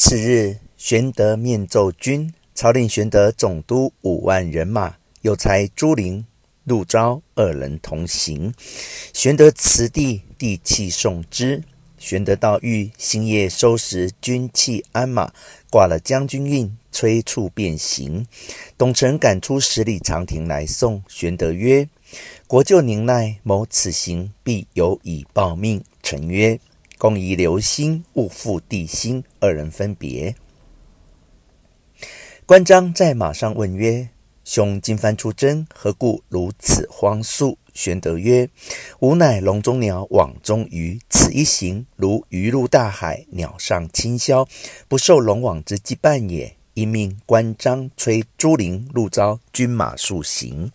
[0.00, 6.24] 次日，玄德面奏军，朝令玄德总督五万人马，又差朱灵、
[6.62, 8.54] 陆昭二人同行。
[9.12, 11.64] 玄德辞帝，帝泣送之。
[11.98, 15.32] 玄德到狱，星夜收拾军器鞍马，
[15.68, 18.24] 挂了将军印，催促便行。
[18.78, 21.02] 董承赶出十里长亭来送。
[21.08, 21.88] 玄德曰
[22.46, 26.60] ：“国舅宁耐，谋此行必有以报命。”臣曰
[26.98, 30.34] ：“公宜留心，勿负帝心。”二人分别。
[32.44, 34.08] 关张在马上问曰
[34.44, 38.48] ：“兄今番出征，何故如此慌速？”玄德曰
[38.98, 40.98] ：“吾乃笼中鸟，网中鱼。
[41.08, 44.48] 此一行，如鱼入大海，鸟上青霄，
[44.88, 46.56] 不受笼网之羁绊也。
[46.74, 50.72] 因命关张催朱灵、陆昭军马速行。”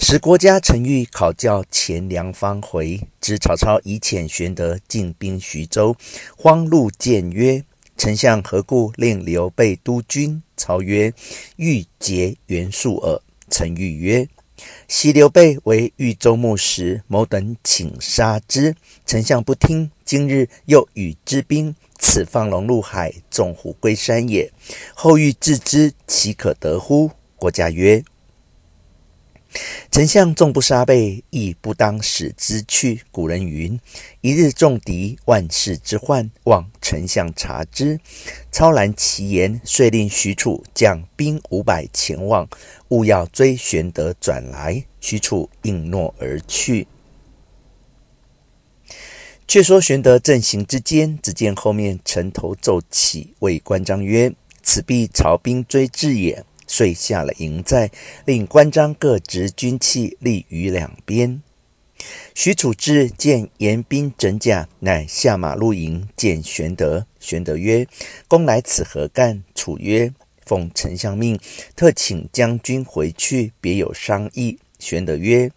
[0.00, 5.94] 使郭嘉、陈玉考教钱粮方回，知曹操已遣玄德进兵徐州，
[6.34, 7.62] 慌入见曰。
[7.98, 10.42] 丞相何故令刘备督军？
[10.56, 11.12] 操曰
[11.56, 13.20] ：“欲结袁术耳。”
[13.50, 14.26] 陈玉曰
[14.88, 19.90] ：“昔刘备为豫州牧时，某等请杀之，丞相不听。
[20.06, 24.50] 今日又与之兵，此放龙入海，纵虎归山也。
[24.94, 28.02] 后欲制之，岂可得乎？”郭嘉曰。
[29.90, 33.02] 丞相纵不杀备，亦不当使之去。
[33.10, 33.80] 古人云
[34.20, 37.98] ：“一日中敌，万世之患。”望丞相察之。
[38.52, 42.48] 操然其言，遂令许褚将兵五百前往，
[42.88, 44.84] 勿要追玄德转来。
[45.00, 46.86] 许褚应诺而去。
[49.46, 57.90] 却说玄德正行之间，只见后面城头骤起，谓关张曰：“此必曹兵追至也。”遂下了营寨，
[58.24, 61.42] 令关张各执军器立于两边。
[62.32, 67.04] 许褚至，见严兵整甲，乃下马入营见玄德。
[67.18, 67.88] 玄德曰
[68.28, 70.12] ：“公来此何干？”褚曰
[70.46, 71.40] ：“奉丞相命，
[71.74, 75.50] 特请将军回去，别有商议。”玄德曰：“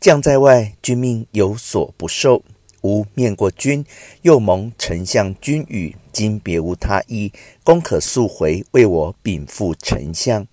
[0.00, 2.42] 将在外，君命有所不受。
[2.80, 3.84] 吾面过君，
[4.22, 7.30] 又蒙丞相君语，今别无他意，
[7.62, 10.46] 公可速回，为我禀赋丞相。”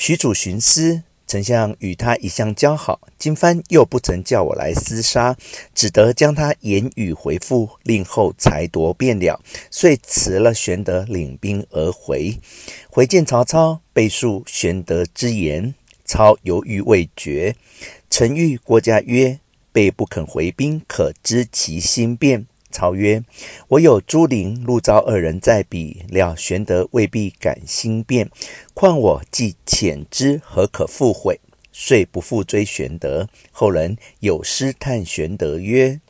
[0.00, 5.36] 许褚寻思，丞相与他一向交好，今番又不曾叫我来厮杀，
[5.74, 9.38] 只得将他言语回复，令后裁夺便了。
[9.70, 12.38] 遂辞了玄德，领兵而回。
[12.88, 15.74] 回见曹操，备述玄德之言，
[16.06, 17.54] 操犹豫未决。
[18.08, 19.38] 陈玉、郭嘉曰
[19.70, 23.22] ：“备不肯回兵，可知其心变。”操曰
[23.68, 28.30] ：“我有朱灵、陆昭二人在彼，料玄德未必敢心变。
[28.74, 31.40] 况我既遣之，何可复悔？
[31.72, 33.28] 遂不复追玄德。
[33.50, 36.00] 后人有诗叹玄德曰：‘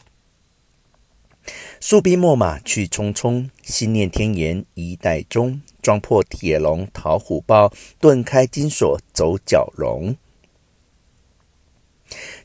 [1.81, 5.61] 素兵秣马去匆匆，心念天颜衣带中。
[5.83, 10.15] 撞破铁笼逃虎豹，顿开金锁走蛟龙。’”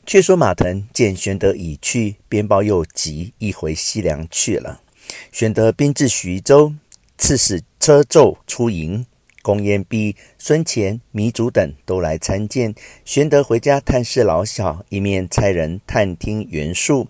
[0.06, 4.80] 却说马腾见玄德已去，鞭报又急，一回西凉去了。
[5.30, 6.74] 玄德兵至徐州，
[7.16, 9.06] 刺史车胄出迎，
[9.42, 12.74] 公燕壁、孙乾、糜竺等都来参见。
[13.04, 17.06] 玄德回家探视老小，一面差人探听袁术。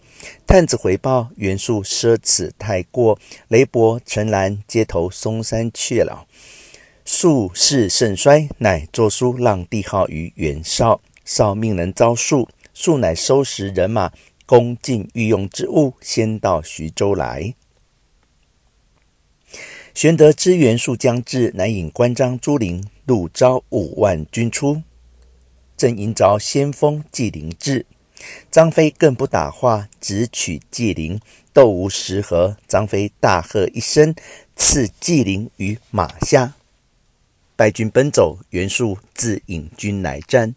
[0.47, 3.19] 探子回报，袁术奢侈太过，
[3.49, 6.27] 雷伯、陈兰皆投嵩山去了。
[7.07, 12.49] 术势甚衰，乃作书让帝号于袁绍，绍命人召术。
[12.73, 14.13] 术乃收拾人马，
[14.45, 17.55] 供进御用之物，先到徐州来。
[19.95, 24.83] 玄德知袁术将至，乃引关张、朱灵、陆昭五万军出，
[25.75, 27.87] 正迎着先锋纪灵至。
[28.51, 31.19] 张飞更不打话，直取纪灵，
[31.55, 32.59] 斗无十合。
[32.69, 34.15] 张飞大喝一声，
[34.55, 36.53] 刺纪灵于马下，
[37.57, 38.39] 败军奔走。
[38.51, 40.55] 袁术自引军来战。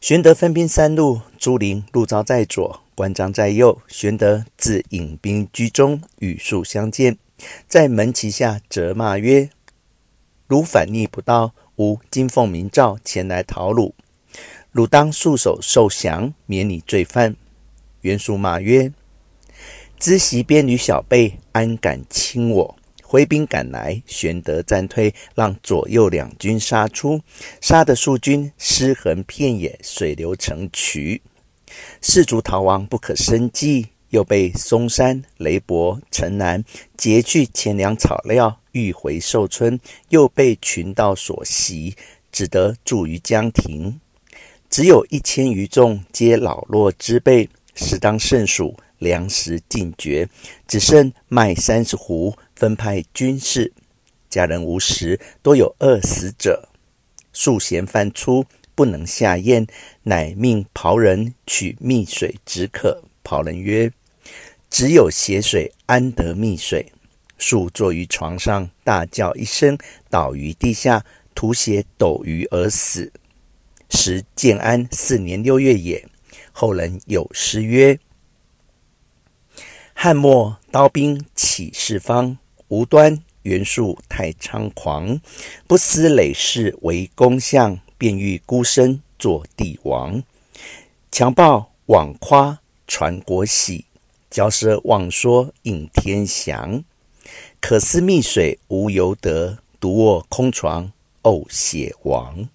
[0.00, 3.82] 玄德分兵三路，朱灵、陆昭在左，关张在右。
[3.88, 7.18] 玄德自引兵居中，与术相见，
[7.66, 9.50] 在门旗下责骂曰
[10.46, 13.92] ：“汝反逆不道，吾今奉明诏前来讨虏，
[14.70, 17.34] 汝当束手受降，免你罪犯。”
[18.02, 18.92] 袁术骂曰
[19.98, 22.76] ：“知袭边旅小辈，安敢侵我？”
[23.10, 27.22] 挥兵赶来，玄德战退，让左右两军杀出，
[27.62, 31.22] 杀得数军尸横遍野，水流成渠，
[32.02, 33.86] 士卒逃亡不可生计。
[34.10, 36.64] 又被嵩山、雷伯、城南
[36.96, 39.78] 劫去钱粮草料，欲回寿春，
[40.08, 41.94] 又被群盗所袭，
[42.32, 44.00] 只得驻于江亭。
[44.70, 50.26] 只有一千余众，皆老弱之辈，实当甚属，粮食尽绝，
[50.66, 53.72] 只剩麦三十斛，分派军士。
[54.28, 56.68] 家人无食，多有饿死者。
[57.32, 58.44] 宿咸饭粗，
[58.74, 59.64] 不能下咽，
[60.02, 63.04] 乃命仆人取蜜水止渴。
[63.22, 63.92] 仆人曰
[64.68, 66.92] ：“只有血水，安得蜜水？”
[67.38, 69.78] 树坐于床上，大叫一声，
[70.10, 71.04] 倒于地下，
[71.36, 73.12] 吐血斗余而死。
[73.88, 76.04] 时建安四年六月也。
[76.50, 78.00] 后人有诗曰
[79.94, 82.36] ：“汉末刀兵起四方，
[82.68, 85.20] 无端袁术太猖狂。
[85.66, 90.22] 不思累世为公相，便欲孤身做帝王。
[91.10, 93.84] 强暴枉夸传国玺，
[94.30, 96.84] 骄奢妄说应天祥。
[97.60, 100.92] 可思密水无由得，独卧空床
[101.22, 102.48] 呕血亡。”